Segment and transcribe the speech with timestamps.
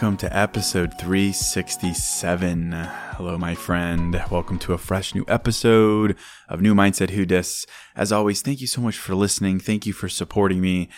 [0.00, 2.70] Welcome to episode 367.
[2.70, 4.22] Hello, my friend.
[4.30, 6.16] Welcome to a fresh new episode
[6.48, 7.66] of New Mindset Who Dis.
[7.96, 9.58] As always, thank you so much for listening.
[9.58, 10.88] Thank you for supporting me.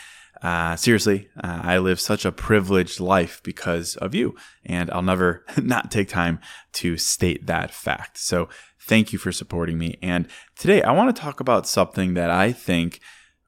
[0.43, 4.37] Uh, seriously, uh, I live such a privileged life because of you,
[4.67, 6.39] and I'll never not take time
[6.75, 8.19] to state that fact.
[8.19, 9.97] So, thank you for supporting me.
[10.03, 13.01] And today, I want to talk about something that I think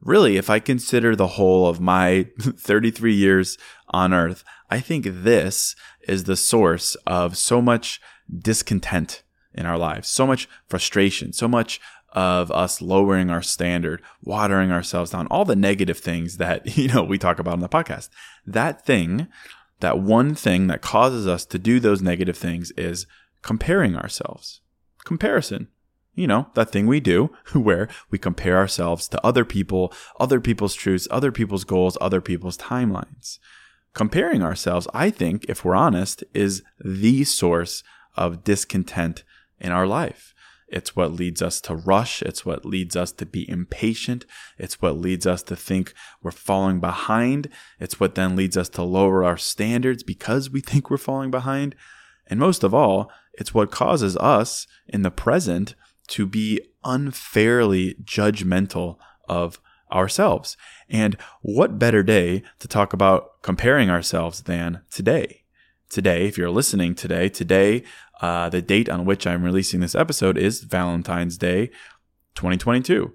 [0.02, 3.58] really, if I consider the whole of my 33 years
[3.88, 5.74] on earth, I think this
[6.06, 8.00] is the source of so much
[8.36, 9.22] discontent
[9.54, 11.80] in our lives, so much frustration, so much
[12.12, 17.02] of us lowering our standard, watering ourselves down, all the negative things that, you know,
[17.02, 18.08] we talk about on the podcast.
[18.46, 19.28] That thing,
[19.80, 23.06] that one thing that causes us to do those negative things is
[23.42, 24.60] comparing ourselves.
[25.04, 25.68] Comparison
[26.14, 30.74] you know, that thing we do where we compare ourselves to other people, other people's
[30.74, 33.38] truths, other people's goals, other people's timelines.
[33.94, 37.82] Comparing ourselves, I think, if we're honest, is the source
[38.16, 39.22] of discontent
[39.60, 40.34] in our life.
[40.72, 42.22] It's what leads us to rush.
[42.22, 44.24] It's what leads us to be impatient.
[44.56, 47.48] It's what leads us to think we're falling behind.
[47.78, 51.74] It's what then leads us to lower our standards because we think we're falling behind.
[52.26, 55.74] And most of all, it's what causes us in the present
[56.08, 58.96] to be unfairly judgmental
[59.28, 60.56] of ourselves.
[60.88, 65.44] And what better day to talk about comparing ourselves than today?
[65.90, 67.82] Today, if you're listening today, today,
[68.20, 71.66] uh, the date on which I'm releasing this episode is Valentine's Day
[72.34, 73.12] 2022.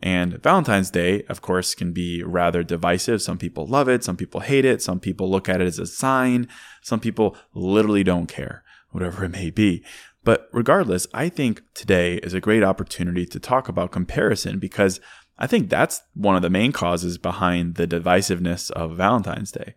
[0.00, 3.20] And Valentine's Day, of course, can be rather divisive.
[3.20, 5.86] Some people love it, some people hate it, some people look at it as a
[5.86, 6.48] sign,
[6.82, 9.84] some people literally don't care, whatever it may be.
[10.28, 15.00] But regardless, I think today is a great opportunity to talk about comparison because
[15.38, 19.74] I think that's one of the main causes behind the divisiveness of Valentine's Day.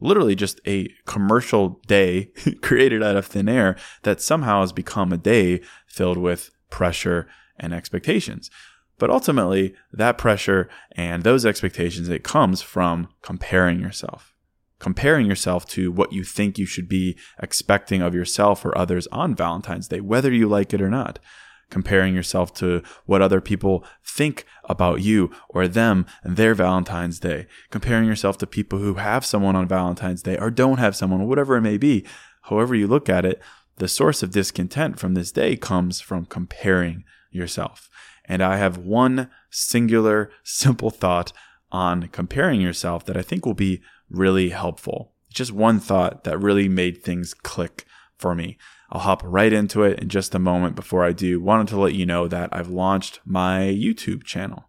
[0.00, 2.30] Literally, just a commercial day
[2.62, 7.28] created out of thin air that somehow has become a day filled with pressure
[7.58, 8.50] and expectations.
[8.96, 14.34] But ultimately, that pressure and those expectations, it comes from comparing yourself
[14.80, 19.36] comparing yourself to what you think you should be expecting of yourself or others on
[19.36, 21.20] Valentine's Day, whether you like it or not.
[21.70, 27.46] Comparing yourself to what other people think about you or them and their Valentine's Day.
[27.70, 31.56] Comparing yourself to people who have someone on Valentine's Day or don't have someone, whatever
[31.56, 32.04] it may be.
[32.42, 33.40] However you look at it,
[33.76, 37.88] the source of discontent from this day comes from comparing yourself.
[38.24, 41.32] And I have one singular, simple thought
[41.70, 43.80] on comparing yourself that I think will be
[44.10, 45.12] really helpful.
[45.32, 47.86] Just one thought that really made things click
[48.18, 48.58] for me.
[48.90, 50.74] I'll hop right into it in just a moment.
[50.74, 54.68] Before I do, wanted to let you know that I've launched my YouTube channel.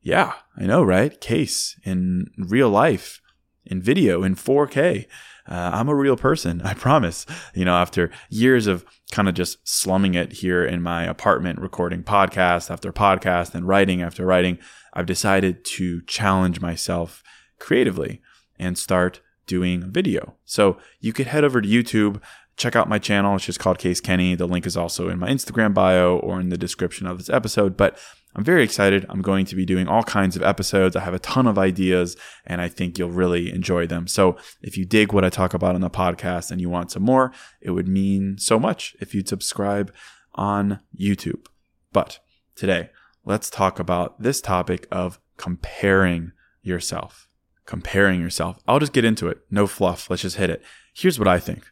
[0.00, 1.20] Yeah, I know, right?
[1.20, 3.20] Case in real life,
[3.64, 5.06] in video in 4K.
[5.48, 7.26] Uh, I'm a real person, I promise.
[7.54, 12.02] You know, after years of kind of just slumming it here in my apartment, recording
[12.02, 14.58] podcast after podcast and writing after writing,
[14.92, 17.22] I've decided to challenge myself
[17.58, 18.20] creatively
[18.58, 20.36] and start doing video.
[20.44, 22.20] So you could head over to YouTube,
[22.56, 23.36] check out my channel.
[23.36, 24.34] It's just called Case Kenny.
[24.34, 27.76] The link is also in my Instagram bio or in the description of this episode.
[27.76, 27.98] But
[28.34, 29.06] I'm very excited.
[29.08, 30.94] I'm going to be doing all kinds of episodes.
[30.94, 34.06] I have a ton of ideas and I think you'll really enjoy them.
[34.06, 37.02] So if you dig what I talk about on the podcast and you want some
[37.02, 39.92] more, it would mean so much if you'd subscribe
[40.34, 41.46] on YouTube.
[41.92, 42.18] But
[42.54, 42.90] today,
[43.24, 46.32] let's talk about this topic of comparing
[46.62, 47.27] yourself.
[47.68, 48.58] Comparing yourself.
[48.66, 49.40] I'll just get into it.
[49.50, 50.08] No fluff.
[50.08, 50.62] Let's just hit it.
[50.94, 51.66] Here's what I think.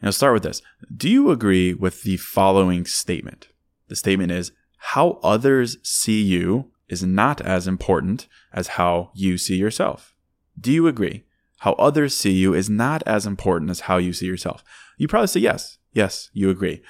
[0.00, 0.62] And I'll start with this.
[0.96, 3.48] Do you agree with the following statement?
[3.88, 9.56] The statement is how others see you is not as important as how you see
[9.56, 10.14] yourself.
[10.58, 11.24] Do you agree?
[11.58, 14.64] How others see you is not as important as how you see yourself.
[14.96, 15.76] You probably say yes.
[15.92, 16.82] Yes, you agree.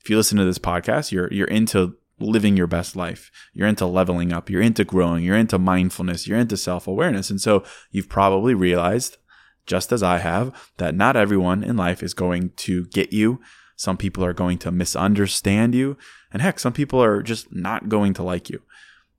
[0.00, 3.30] If you listen to this podcast, you're you're into living your best life.
[3.52, 7.30] You're into leveling up, you're into growing, you're into mindfulness, you're into self-awareness.
[7.30, 9.18] And so you've probably realized
[9.66, 13.40] just as I have that not everyone in life is going to get you
[13.76, 15.96] some people are going to misunderstand you.
[16.32, 18.62] And heck, some people are just not going to like you.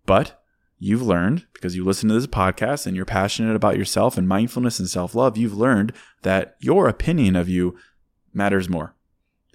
[0.05, 0.41] But
[0.79, 4.79] you've learned, because you listen to this podcast and you're passionate about yourself and mindfulness
[4.79, 7.77] and self love, you've learned that your opinion of you
[8.33, 8.95] matters more.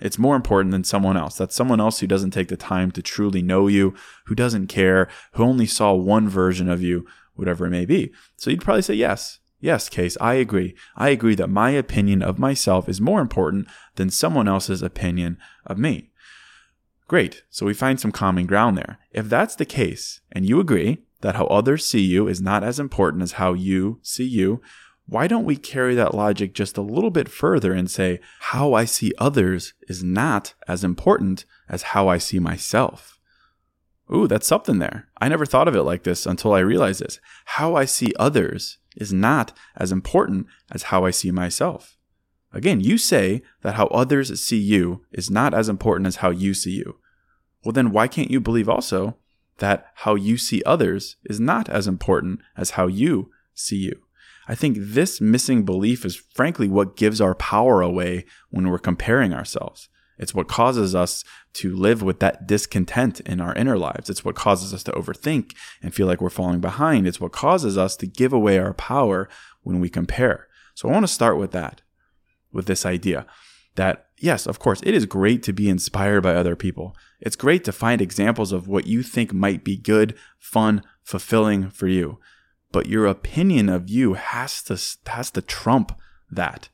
[0.03, 1.37] It's more important than someone else.
[1.37, 3.95] That's someone else who doesn't take the time to truly know you,
[4.27, 8.13] who doesn't care, who only saw one version of you, whatever it may be.
[8.37, 9.39] So you'd probably say yes.
[9.61, 10.75] Yes, Case, I agree.
[10.97, 15.79] I agree that my opinion of myself is more important than someone else's opinion of
[15.79, 16.11] me.
[17.07, 17.45] Great.
[17.49, 18.99] So we find some common ground there.
[19.13, 22.81] If that's the case, and you agree that how others see you is not as
[22.81, 24.61] important as how you see you,
[25.07, 28.85] why don't we carry that logic just a little bit further and say, how I
[28.85, 33.19] see others is not as important as how I see myself?
[34.15, 35.09] Ooh, that's something there.
[35.21, 37.19] I never thought of it like this until I realized this.
[37.45, 41.97] How I see others is not as important as how I see myself.
[42.53, 46.53] Again, you say that how others see you is not as important as how you
[46.53, 46.99] see you.
[47.65, 49.17] Well, then why can't you believe also
[49.59, 54.03] that how you see others is not as important as how you see you?
[54.53, 59.33] I think this missing belief is frankly what gives our power away when we're comparing
[59.33, 59.89] ourselves.
[60.19, 64.11] It's what causes us to live with that discontent in our inner lives.
[64.11, 67.07] It's what causes us to overthink and feel like we're falling behind.
[67.07, 69.27] It's what causes us to give away our power
[69.63, 70.49] when we compare.
[70.75, 71.81] So I want to start with that,
[72.53, 73.25] with this idea
[73.77, 76.95] that yes, of course, it is great to be inspired by other people.
[77.21, 81.89] It's great to find examples of what you think might be good, fun, fulfilling for
[81.89, 82.19] you.
[82.73, 84.81] But your opinion of you has to
[85.11, 85.99] has to trump
[86.31, 86.69] that.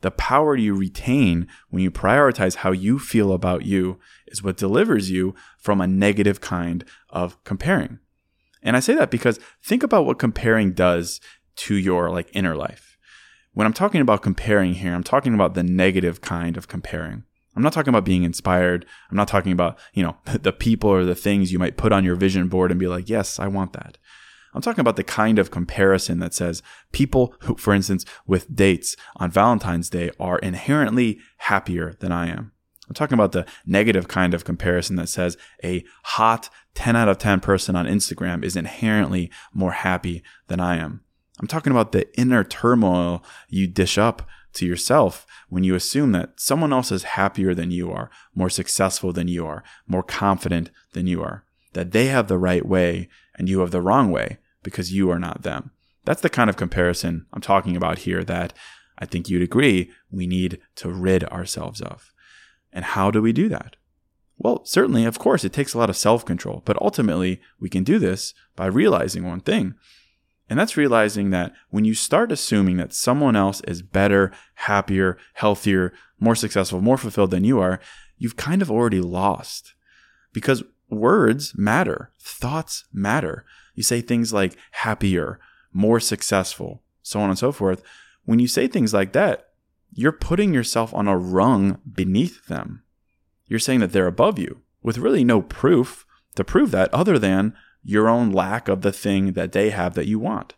[0.00, 5.10] The power you retain when you prioritize how you feel about you is what delivers
[5.10, 8.00] you from a negative kind of comparing.
[8.62, 11.20] And I say that because think about what comparing does
[11.56, 12.96] to your like inner life.
[13.52, 17.24] When I'm talking about comparing here, I'm talking about the negative kind of comparing.
[17.54, 18.86] I'm not talking about being inspired.
[19.10, 22.04] I'm not talking about, you know, the people or the things you might put on
[22.04, 23.98] your vision board and be like, yes, I want that.
[24.54, 26.62] I'm talking about the kind of comparison that says
[26.92, 32.52] people who, for instance, with dates on Valentine's Day are inherently happier than I am.
[32.88, 37.18] I'm talking about the negative kind of comparison that says a hot 10 out of
[37.18, 41.00] 10 person on Instagram is inherently more happy than I am.
[41.40, 46.38] I'm talking about the inner turmoil you dish up to yourself when you assume that
[46.38, 51.06] someone else is happier than you are, more successful than you are, more confident than
[51.06, 54.92] you are, that they have the right way and you have the wrong way because
[54.92, 55.70] you are not them.
[56.04, 58.52] That's the kind of comparison I'm talking about here that
[58.98, 62.12] I think you'd agree we need to rid ourselves of.
[62.72, 63.76] And how do we do that?
[64.38, 67.84] Well, certainly, of course, it takes a lot of self control, but ultimately, we can
[67.84, 69.74] do this by realizing one thing.
[70.48, 75.92] And that's realizing that when you start assuming that someone else is better, happier, healthier,
[76.18, 77.80] more successful, more fulfilled than you are,
[78.18, 79.74] you've kind of already lost.
[80.32, 83.44] Because words matter, thoughts matter.
[83.74, 85.38] You say things like happier,
[85.72, 87.82] more successful, so on and so forth.
[88.24, 89.48] When you say things like that,
[89.92, 92.82] you're putting yourself on a rung beneath them.
[93.46, 97.54] You're saying that they're above you with really no proof to prove that other than
[97.84, 100.54] your own lack of the thing that they have that you want.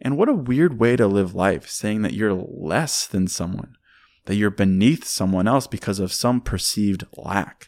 [0.00, 3.76] And what a weird way to live life, saying that you're less than someone,
[4.26, 7.67] that you're beneath someone else because of some perceived lack.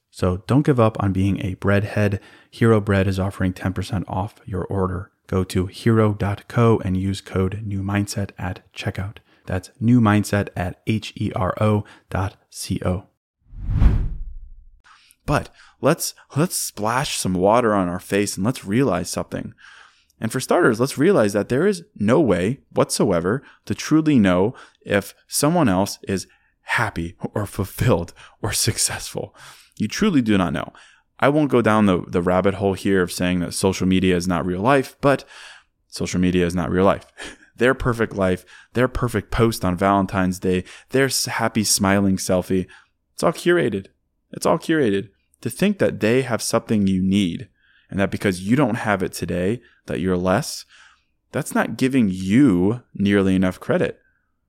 [0.11, 2.19] So don't give up on being a breadhead.
[2.51, 5.11] Hero Bread is offering 10% off your order.
[5.27, 9.17] Go to hero.co and use code new mindset at checkout.
[9.45, 13.07] That's new mindset at H E R O dot C O.
[15.25, 15.49] But
[15.79, 19.53] let's let's splash some water on our face and let's realize something.
[20.19, 25.15] And for starters, let's realize that there is no way whatsoever to truly know if
[25.27, 26.27] someone else is
[26.63, 29.35] happy or fulfilled or successful.
[29.77, 30.73] You truly do not know.
[31.19, 34.27] I won't go down the, the rabbit hole here of saying that social media is
[34.27, 35.23] not real life, but
[35.87, 37.05] social media is not real life.
[37.57, 42.67] their perfect life, their perfect post on Valentine's Day, their happy smiling selfie,
[43.13, 43.85] it's all curated.
[44.31, 45.09] It's all curated.
[45.41, 47.49] To think that they have something you need
[47.91, 50.65] and that because you don't have it today, that you're less,
[51.31, 54.00] that's not giving you nearly enough credit.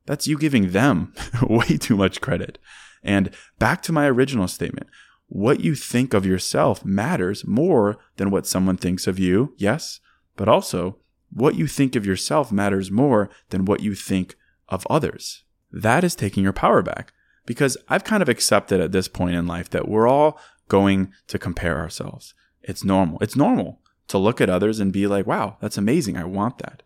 [0.06, 2.58] That's you giving them way too much credit.
[3.02, 4.88] And back to my original statement
[5.34, 9.98] what you think of yourself matters more than what someone thinks of you, yes,
[10.36, 10.98] but also
[11.30, 14.36] what you think of yourself matters more than what you think
[14.68, 15.44] of others.
[15.70, 17.14] That is taking your power back
[17.46, 21.38] because I've kind of accepted at this point in life that we're all going to
[21.38, 22.34] compare ourselves.
[22.62, 23.18] It's normal.
[23.20, 26.18] It's normal to look at others and be like, wow, that's amazing.
[26.18, 26.82] I want that.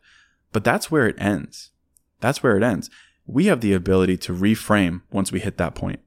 [0.53, 1.71] But that's where it ends.
[2.21, 2.91] That's where it ends.
[3.27, 6.01] We have the ability to reframe once we hit that point.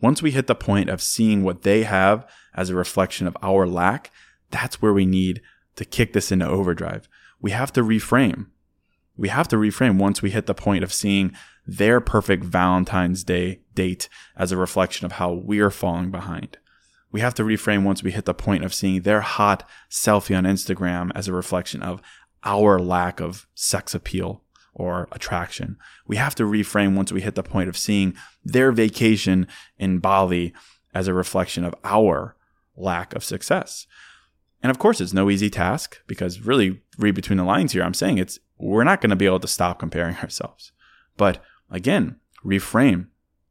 [0.00, 3.66] Once we hit the point of seeing what they have as a reflection of our
[3.66, 4.10] lack,
[4.50, 5.40] that's where we need
[5.76, 7.08] to kick this into overdrive.
[7.40, 8.46] We have to reframe.
[9.16, 11.32] We have to reframe once we hit the point of seeing
[11.66, 16.58] their perfect Valentine's Day date as a reflection of how we're falling behind.
[17.10, 20.44] We have to reframe once we hit the point of seeing their hot selfie on
[20.44, 22.02] Instagram as a reflection of
[22.44, 24.42] our lack of sex appeal
[24.74, 25.76] or attraction.
[26.06, 29.46] We have to reframe once we hit the point of seeing their vacation
[29.78, 30.52] in Bali
[30.94, 32.36] as a reflection of our
[32.76, 33.86] lack of success.
[34.62, 37.94] And of course, it's no easy task because really, read between the lines here, I'm
[37.94, 40.72] saying it's we're not going to be able to stop comparing ourselves.
[41.16, 43.08] But again, reframe,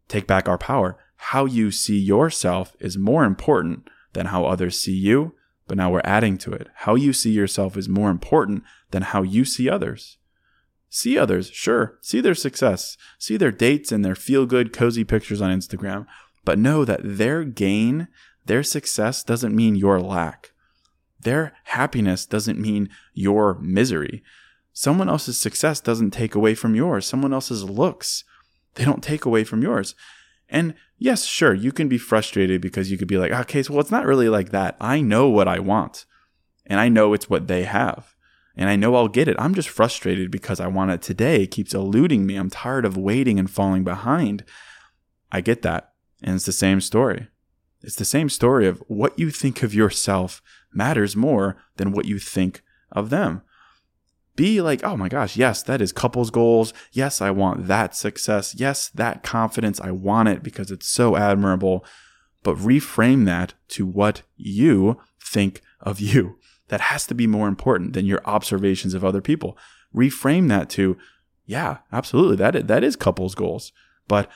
[0.08, 0.98] take back our power.
[1.18, 5.34] How you see yourself is more important than how others see you.
[5.68, 6.68] But now we're adding to it.
[6.74, 10.18] How you see yourself is more important than how you see others.
[10.89, 11.98] See others, sure.
[12.01, 12.98] See their success.
[13.20, 16.06] See their dates and their feel good, cozy pictures on Instagram.
[16.46, 18.08] But know that their gain,
[18.46, 20.51] their success doesn't mean your lack.
[21.20, 24.24] Their happiness doesn't mean your misery.
[24.72, 27.06] Someone else's success doesn't take away from yours.
[27.06, 28.24] Someone else's looks,
[28.75, 29.96] they don't take away from yours.
[30.50, 33.82] And yes, sure, you can be frustrated because you could be like, okay, so well,
[33.82, 34.77] it's not really like that.
[34.79, 36.06] I know what I want
[36.67, 38.15] and I know it's what they have.
[38.58, 39.36] And I know I'll get it.
[39.38, 41.44] I'm just frustrated because I want it today.
[41.44, 42.36] It keeps eluding me.
[42.36, 44.44] I'm tired of waiting and falling behind.
[45.32, 45.94] I get that.
[46.24, 47.28] And it's the same story.
[47.84, 50.42] It's the same story of what you think of yourself
[50.74, 53.44] matters more than what you think of them.
[54.36, 56.74] Be like, oh my gosh, yes, that is couples goals.
[56.92, 58.56] Yes, I want that success.
[58.56, 59.80] Yes, that confidence.
[59.80, 61.86] I want it because it's so admirable.
[62.42, 66.40] But reframe that to what you think of you.
[66.70, 69.58] That has to be more important than your observations of other people.
[69.96, 70.98] Reframe that to,
[71.46, 72.36] yeah, absolutely.
[72.36, 73.72] That is, that is couples goals.
[74.08, 74.30] But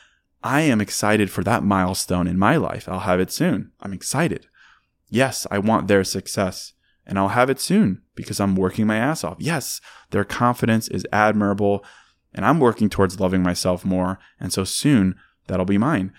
[0.43, 2.89] I am excited for that milestone in my life.
[2.89, 3.71] I'll have it soon.
[3.81, 4.47] I'm excited.
[5.09, 6.73] Yes, I want their success
[7.05, 9.37] and I'll have it soon because I'm working my ass off.
[9.39, 11.83] Yes, their confidence is admirable
[12.33, 14.19] and I'm working towards loving myself more.
[14.39, 15.15] And so soon
[15.47, 16.13] that'll be mine.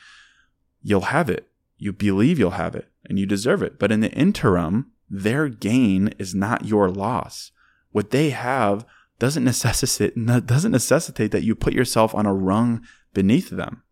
[0.83, 1.49] You'll have it.
[1.79, 3.79] You believe you'll have it and you deserve it.
[3.79, 7.53] But in the interim, their gain is not your loss.
[7.91, 8.87] What they have
[9.19, 10.15] doesn't necessitate,
[10.47, 13.83] doesn't necessitate that you put yourself on a rung beneath them.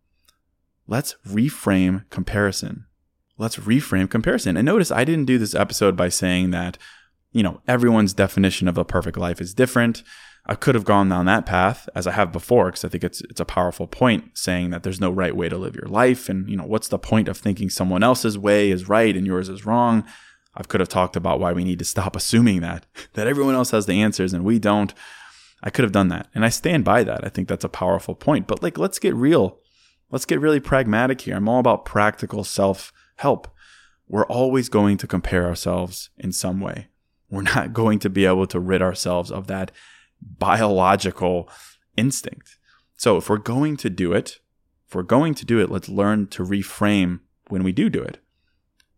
[0.87, 2.87] Let's reframe comparison.
[3.37, 4.57] Let's reframe comparison.
[4.57, 6.79] And notice I didn't do this episode by saying that,
[7.31, 10.01] you know, everyone's definition of a perfect life is different.
[10.47, 13.21] I could have gone down that path as I have before because I think it's
[13.21, 16.49] it's a powerful point saying that there's no right way to live your life and
[16.49, 19.67] you know what's the point of thinking someone else's way is right and yours is
[19.67, 20.03] wrong.
[20.53, 23.71] I could have talked about why we need to stop assuming that that everyone else
[23.71, 24.93] has the answers and we don't.
[25.63, 26.27] I could have done that.
[26.33, 27.23] And I stand by that.
[27.23, 28.47] I think that's a powerful point.
[28.47, 29.61] But like let's get real
[30.11, 31.37] Let's get really pragmatic here.
[31.37, 33.47] I'm all about practical self help.
[34.07, 36.87] We're always going to compare ourselves in some way.
[37.29, 39.71] We're not going to be able to rid ourselves of that
[40.21, 41.49] biological
[41.95, 42.57] instinct.
[42.97, 44.39] So if we're going to do it,
[44.87, 48.19] if we're going to do it, let's learn to reframe when we do do it.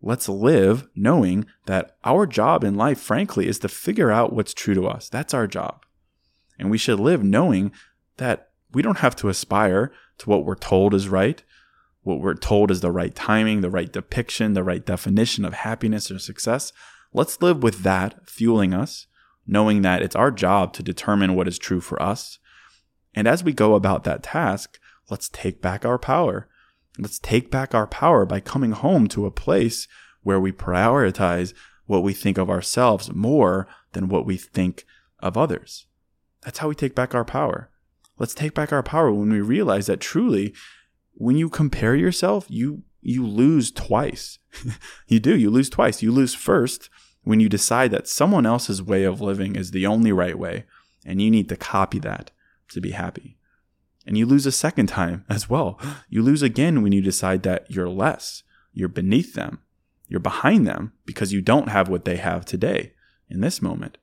[0.05, 4.73] Let's live knowing that our job in life, frankly, is to figure out what's true
[4.73, 5.07] to us.
[5.07, 5.85] That's our job.
[6.59, 7.71] And we should live knowing
[8.17, 11.41] that we don't have to aspire to what we're told is right,
[12.01, 16.11] what we're told is the right timing, the right depiction, the right definition of happiness
[16.11, 16.73] or success.
[17.13, 19.07] Let's live with that fueling us,
[19.47, 22.39] knowing that it's our job to determine what is true for us.
[23.15, 24.79] And as we go about that task,
[25.09, 26.49] let's take back our power.
[26.97, 29.87] Let's take back our power by coming home to a place
[30.21, 31.53] where we prioritize
[31.85, 34.85] what we think of ourselves more than what we think
[35.19, 35.85] of others.
[36.43, 37.69] That's how we take back our power.
[38.19, 40.53] Let's take back our power when we realize that truly,
[41.13, 44.39] when you compare yourself, you you lose twice.
[45.07, 45.35] you do.
[45.37, 46.01] You lose twice.
[46.01, 46.89] You lose first
[47.23, 50.65] when you decide that someone else's way of living is the only right way,
[51.05, 52.31] and you need to copy that
[52.69, 53.37] to be happy.
[54.05, 55.79] And you lose a second time as well.
[56.09, 59.59] You lose again when you decide that you're less, you're beneath them,
[60.07, 62.93] you're behind them because you don't have what they have today
[63.29, 63.97] in this moment.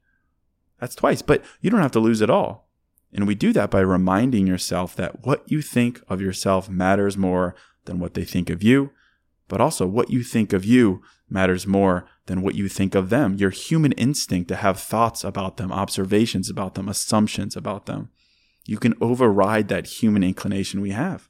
[0.79, 2.69] That's twice, but you don't have to lose it all.
[3.13, 7.55] And we do that by reminding yourself that what you think of yourself matters more
[7.85, 8.91] than what they think of you,
[9.49, 13.35] but also what you think of you matters more than what you think of them.
[13.35, 18.11] Your human instinct to have thoughts about them, observations about them, assumptions about them.
[18.71, 21.29] You can override that human inclination we have.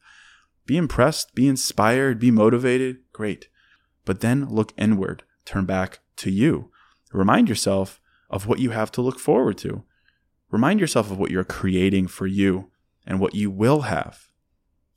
[0.67, 3.49] Be impressed, be inspired, be motivated, great.
[4.05, 6.71] But then look inward, turn back to you.
[7.15, 7.99] Remind yourself
[8.29, 9.85] of what you have to look forward to.
[10.51, 12.71] Remind yourself of what you're creating for you
[13.07, 14.29] and what you will have.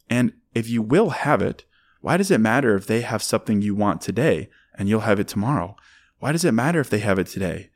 [0.10, 1.64] And if you will have it,
[2.02, 5.30] why does it matter if they have something you want today and you'll have it
[5.30, 5.78] tomorrow?
[6.20, 7.70] Why does it matter if they have it today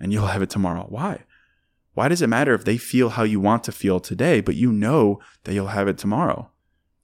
[0.00, 0.86] and you'll have it tomorrow?
[0.88, 1.24] Why?
[1.94, 4.72] Why does it matter if they feel how you want to feel today, but you
[4.72, 6.50] know that you'll have it tomorrow?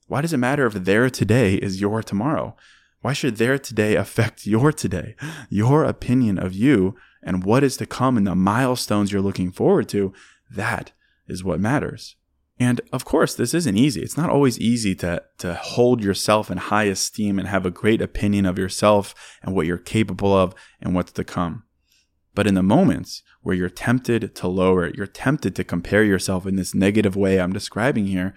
[0.07, 2.55] Why does it matter if their today is your tomorrow?
[2.99, 5.15] Why should their today affect your today?
[5.49, 9.87] Your opinion of you and what is to come and the milestones you're looking forward
[9.89, 10.13] to,
[10.49, 10.91] that
[11.27, 12.17] is what matters.
[12.59, 14.01] And of course, this isn't easy.
[14.01, 18.01] It's not always easy to, to hold yourself in high esteem and have a great
[18.01, 21.63] opinion of yourself and what you're capable of and what's to come.
[22.33, 26.45] But in the moments where you're tempted to lower it, you're tempted to compare yourself
[26.45, 28.33] in this negative way I'm describing here,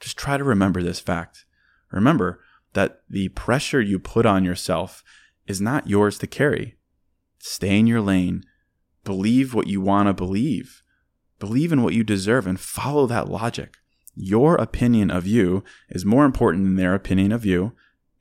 [0.00, 1.44] just try to remember this fact.
[1.90, 2.40] Remember
[2.72, 5.02] that the pressure you put on yourself
[5.46, 6.76] is not yours to carry.
[7.38, 8.44] Stay in your lane.
[9.04, 10.82] Believe what you want to believe.
[11.38, 13.76] Believe in what you deserve and follow that logic.
[14.14, 17.72] Your opinion of you is more important than their opinion of you,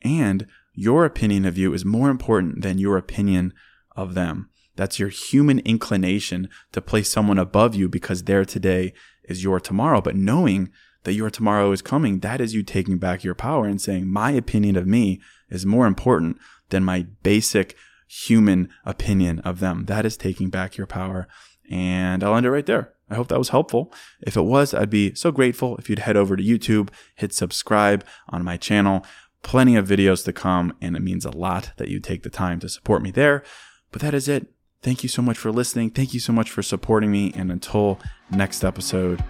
[0.02, 3.54] and your opinion of you is more important than your opinion
[3.96, 4.50] of them.
[4.76, 10.02] That's your human inclination to place someone above you because their today is your tomorrow.
[10.02, 10.70] But knowing
[11.04, 14.32] that your tomorrow is coming, that is you taking back your power and saying, my
[14.32, 16.38] opinion of me is more important
[16.70, 17.76] than my basic
[18.08, 19.86] human opinion of them.
[19.86, 21.28] That is taking back your power
[21.70, 22.94] And I'll end it right there.
[23.10, 23.94] I hope that was helpful.
[24.22, 28.04] If it was, I'd be so grateful if you'd head over to YouTube, hit subscribe
[28.30, 29.06] on my channel.
[29.44, 32.60] Plenty of videos to come, and it means a lot that you take the time
[32.62, 33.44] to support me there.
[33.92, 34.48] But that is it.
[34.82, 35.90] Thank you so much for listening.
[35.90, 37.32] Thank you so much for supporting me.
[37.36, 38.00] And until
[38.32, 39.24] next episode,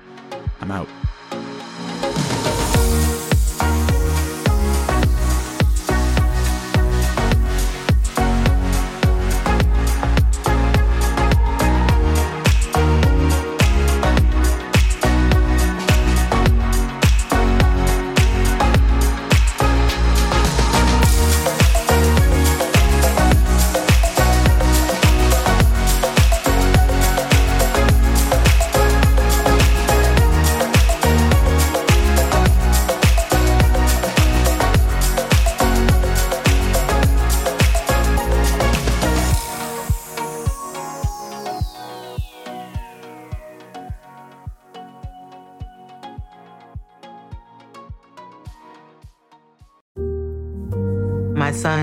[0.60, 0.89] I'm out.